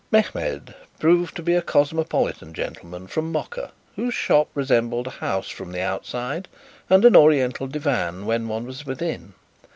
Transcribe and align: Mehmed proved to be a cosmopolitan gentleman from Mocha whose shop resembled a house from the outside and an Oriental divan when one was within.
Mehmed 0.11 0.73
proved 0.99 1.35
to 1.35 1.43
be 1.43 1.53
a 1.53 1.61
cosmopolitan 1.61 2.55
gentleman 2.55 3.05
from 3.05 3.31
Mocha 3.31 3.71
whose 3.95 4.15
shop 4.15 4.49
resembled 4.55 5.05
a 5.05 5.09
house 5.21 5.47
from 5.49 5.71
the 5.71 5.81
outside 5.81 6.47
and 6.89 7.05
an 7.05 7.15
Oriental 7.15 7.67
divan 7.67 8.25
when 8.25 8.47
one 8.47 8.65
was 8.65 8.83
within. 8.83 9.33